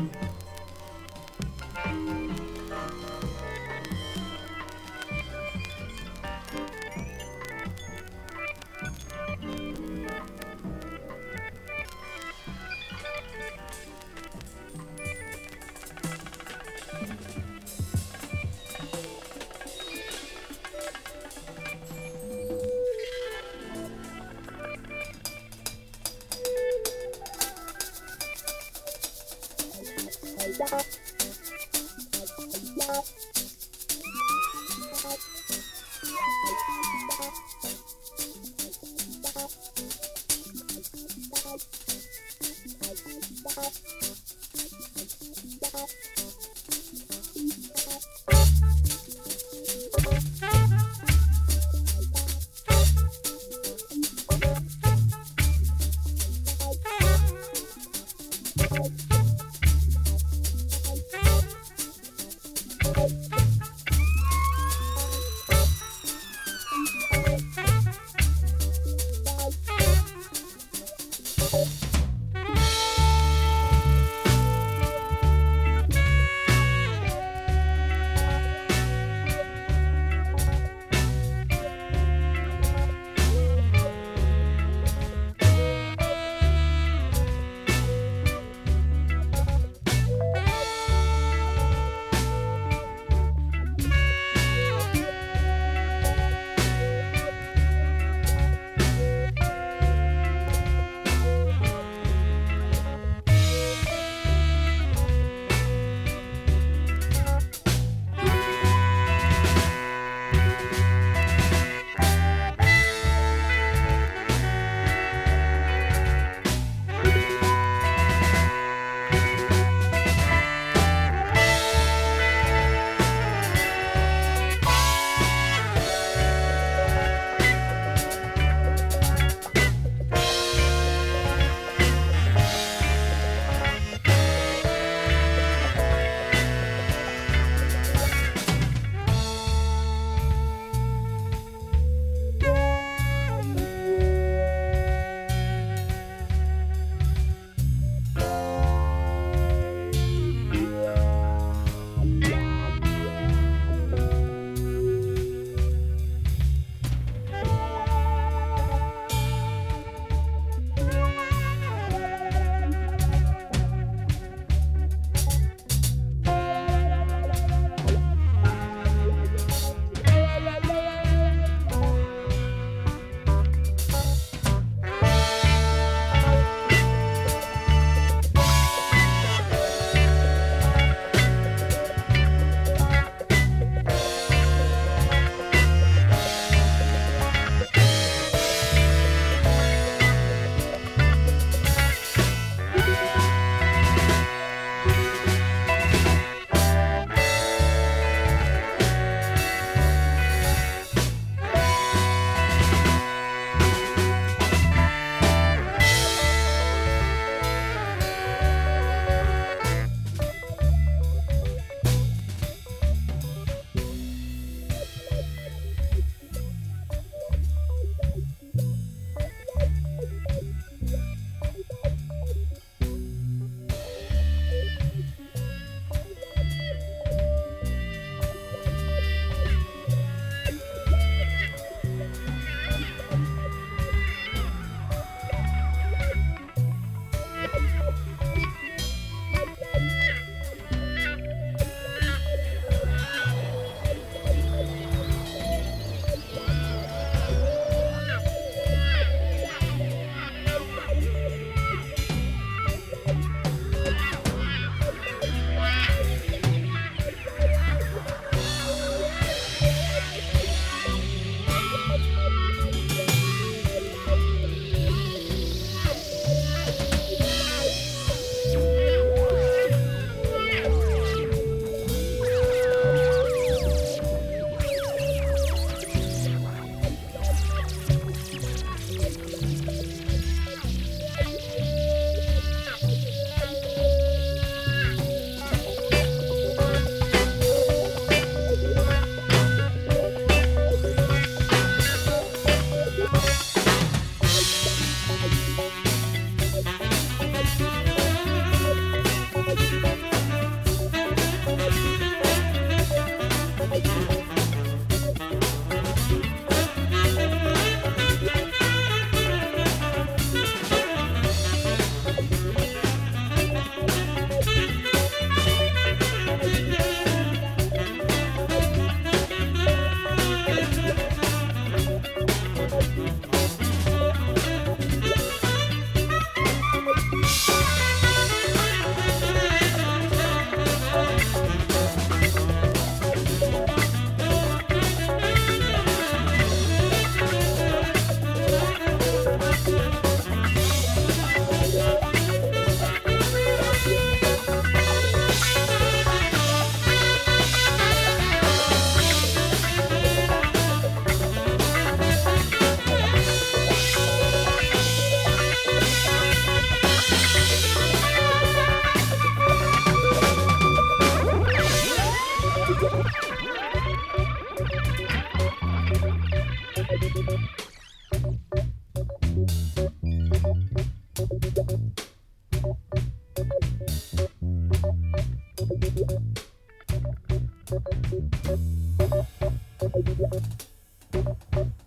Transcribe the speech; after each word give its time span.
Mm-hmm. 0.00 0.29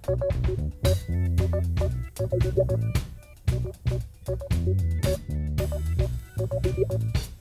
Thank 0.06 0.22
you. 6.78 7.33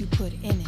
you 0.00 0.06
put 0.06 0.32
in 0.42 0.60
it. 0.60 0.66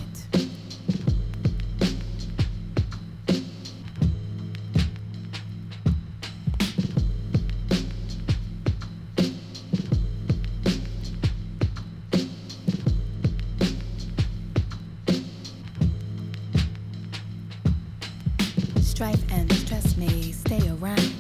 Strife 18.81 19.33
and 19.33 19.53
stress 19.53 19.97
may 19.97 20.31
stay 20.31 20.69
around, 20.69 21.13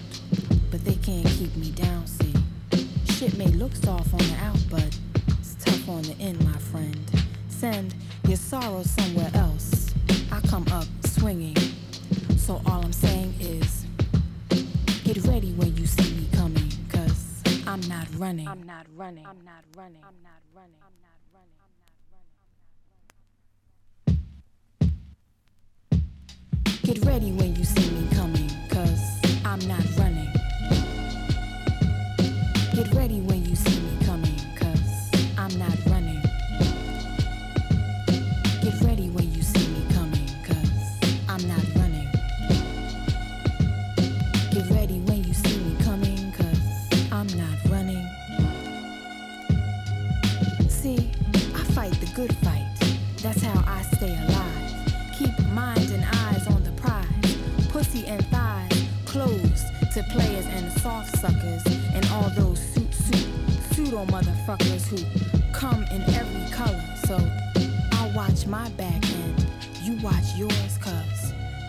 but 0.71 0.85
they 0.85 0.95
can't 0.95 1.27
keep 1.27 1.55
me 1.57 1.73
down, 1.73 2.07
see. 2.07 2.33
Shit 3.07 3.37
may 3.37 3.49
look 3.49 3.75
soft 3.75 4.12
on 4.12 4.21
the 4.21 4.37
out, 4.42 4.59
but 4.71 4.97
it's 5.40 5.57
tough 5.64 5.88
on 5.88 6.03
the 6.03 6.16
in, 6.19 6.38
my 6.45 6.56
running. 19.96 20.04
I'm 20.04 20.22
not 20.22 20.42
running. 20.54 20.80
I'm 20.82 20.92
not 21.02 21.18
running. 21.35 21.56
I'm 21.61 21.74
not 21.80 21.92
running. 24.12 24.22
Get 26.82 27.04
ready 27.04 27.32
when 27.32 27.56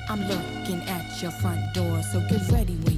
I'm 0.09 0.21
looking 0.21 0.81
at 0.87 1.21
your 1.21 1.31
front 1.31 1.73
door, 1.73 2.01
so 2.01 2.21
get 2.21 2.41
ready 2.49 2.75
when 2.75 2.96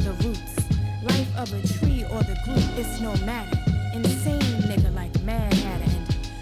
the 0.00 0.12
roots. 0.24 0.56
Life 1.02 1.36
of 1.36 1.52
a 1.52 1.66
tree 1.78 2.04
or 2.10 2.22
the 2.22 2.36
group, 2.44 2.64
it's 2.76 3.00
no 3.00 3.14
matter. 3.26 3.58
Insane 3.94 4.40
nigga 4.68 4.94
like 4.94 5.12
Mad 5.22 5.52
Hatter. 5.54 5.90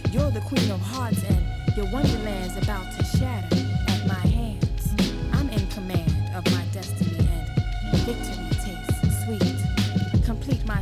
And 0.05 0.15
you're 0.15 0.31
the 0.31 0.41
queen 0.41 0.71
of 0.71 0.81
hearts 0.81 1.23
and 1.25 1.77
your 1.77 1.87
wonderland's 1.93 2.57
about 2.57 2.87
to 2.97 3.05
shatter 3.05 3.57
at 3.89 4.07
my 4.07 4.27
hands. 4.39 4.95
I'm 5.33 5.49
in 5.51 5.67
command 5.69 6.13
of 6.35 6.45
my 6.53 6.65
destiny 6.73 7.19
and 7.19 8.01
victory 8.03 8.49
tastes 8.65 9.25
sweet. 9.25 10.25
Complete 10.25 10.65
my 10.67 10.81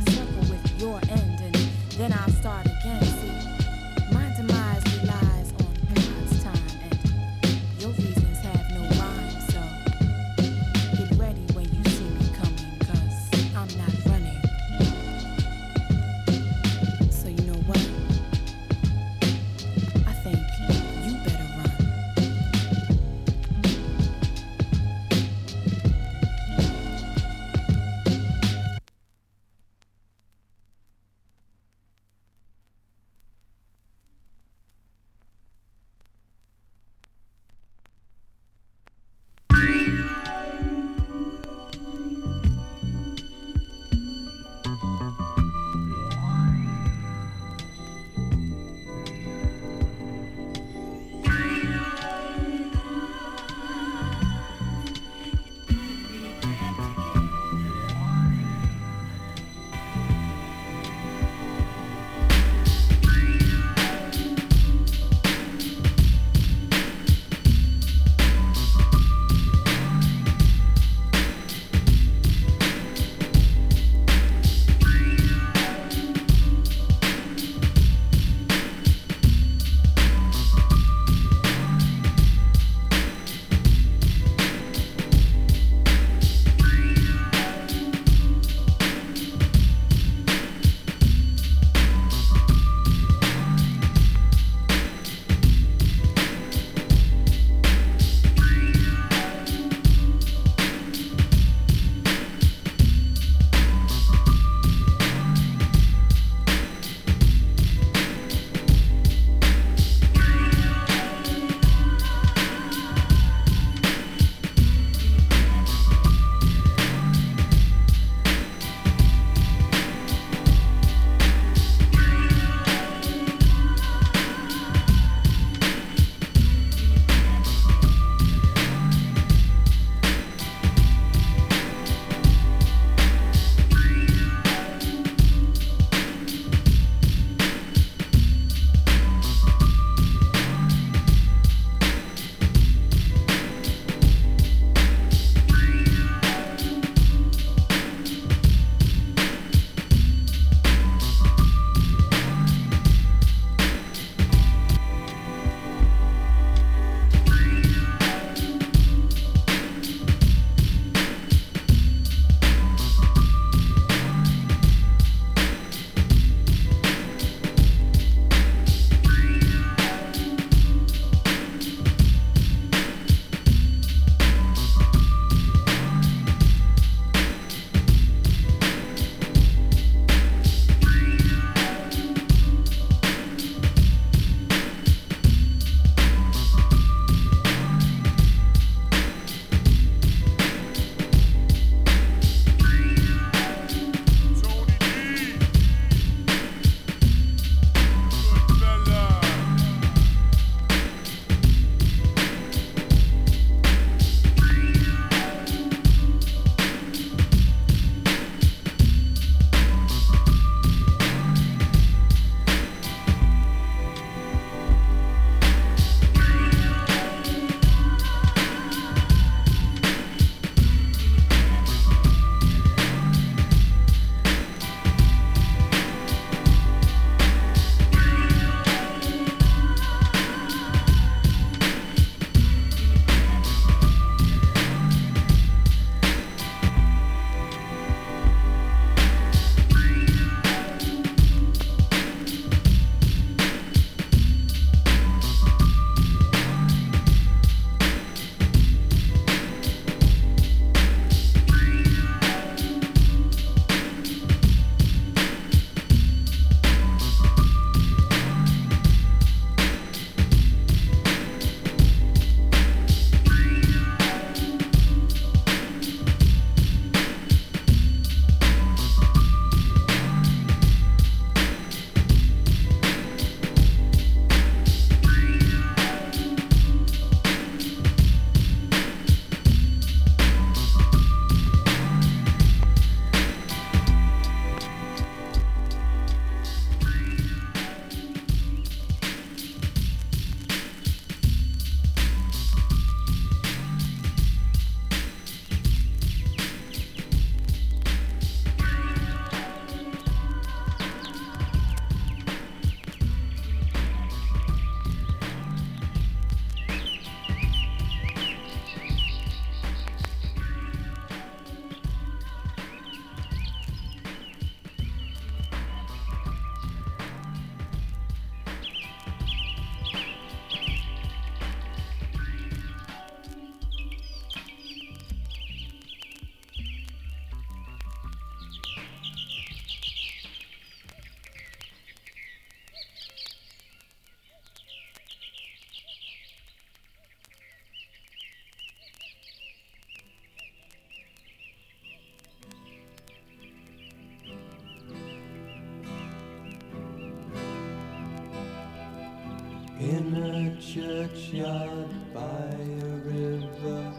churchyard 351.13 351.89
by 352.13 352.21
a 352.21 352.95
river, 353.05 353.93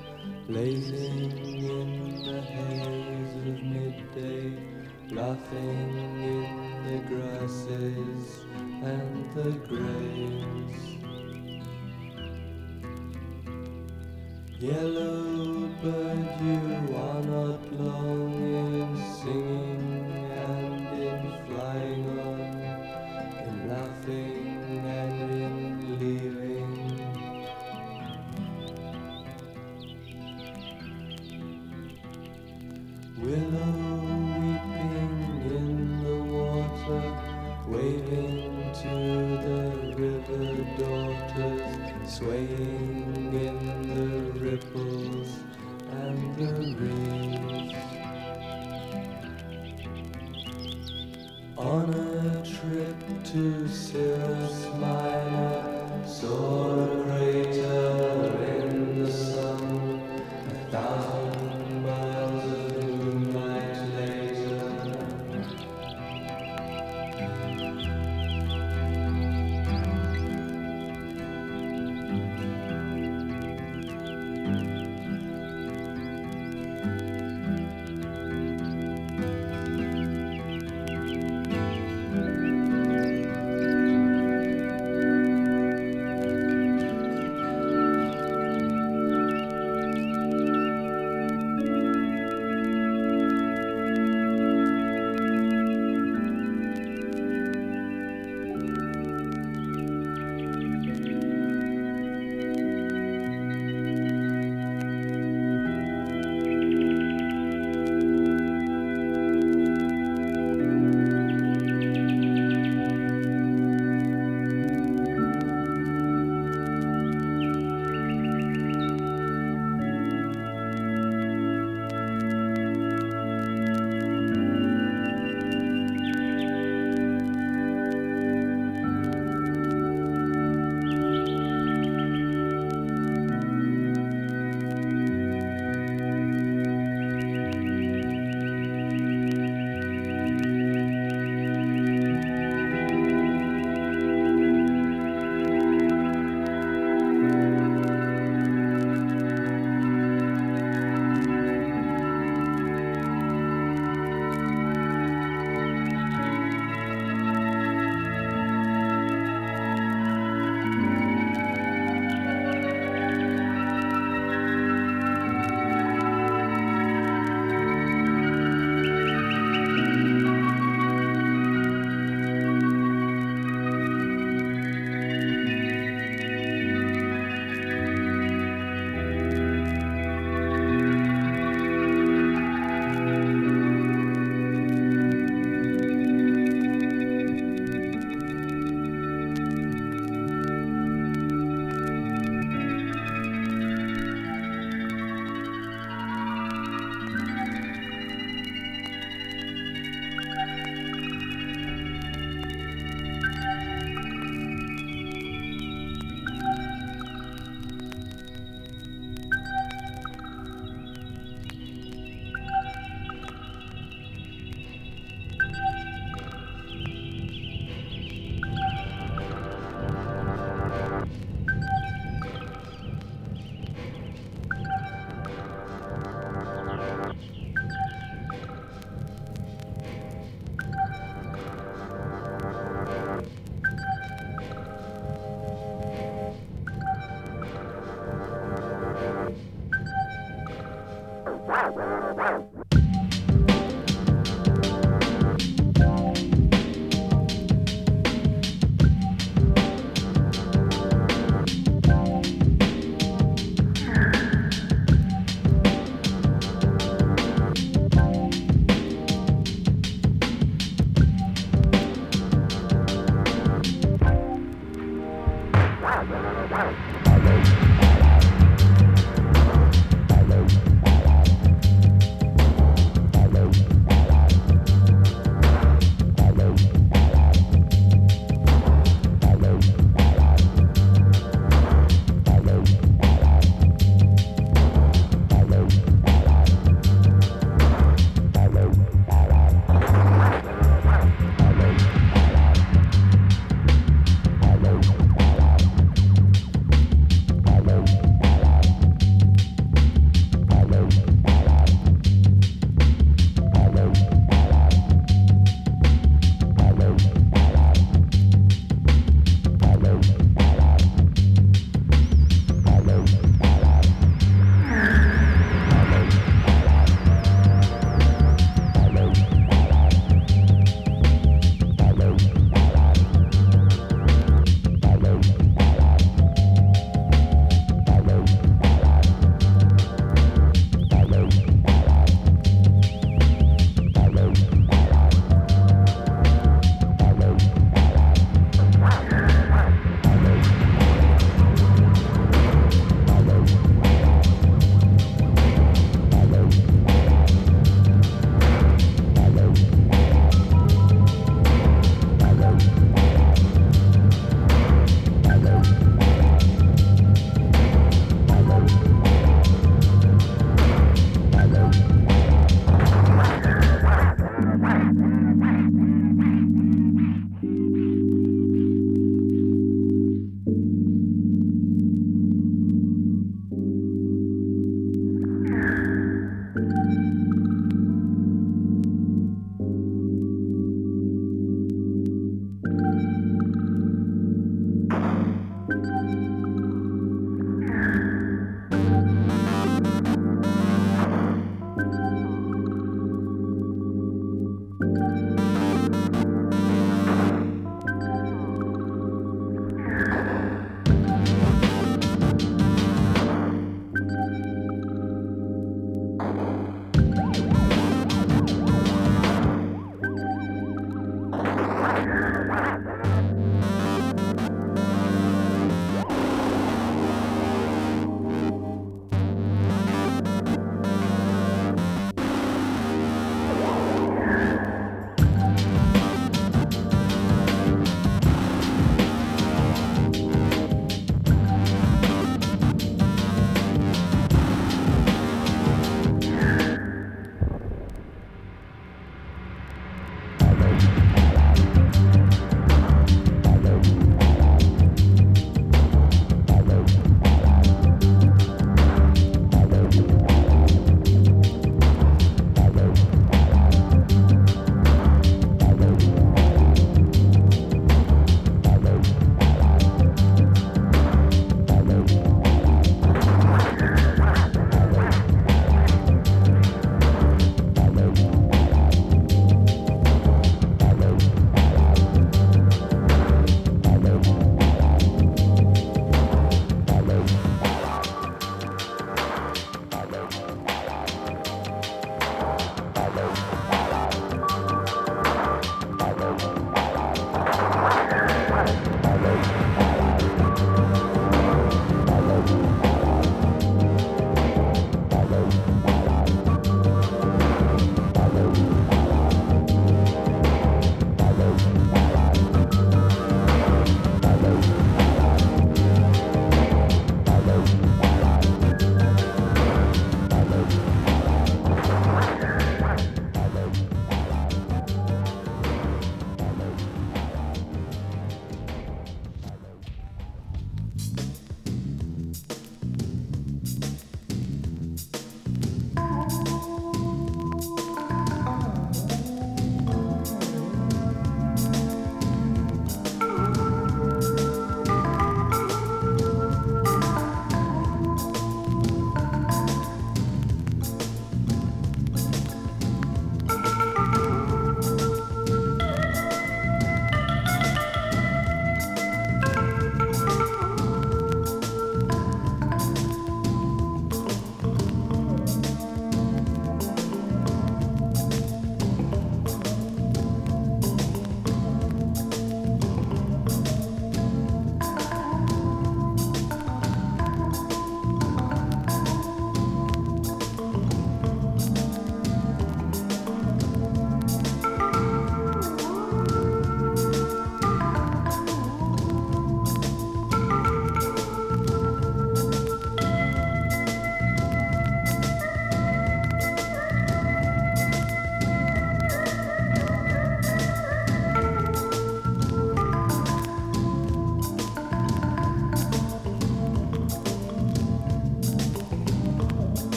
blazing 0.46 1.32
in 1.38 2.22
the 2.24 2.40
haze 2.40 3.34
of 3.48 3.62
midday, 3.62 4.52
laughing 5.10 5.90
in 6.22 6.46
the 6.86 6.98
grasses 7.08 8.44
and 8.82 9.34
the 9.34 9.50
graves. 9.66 10.82
Yellow 14.60 15.68
bird, 15.82 16.40
you 16.40 16.96
are 16.96 17.22
not 17.22 17.72
longing. 17.72 18.69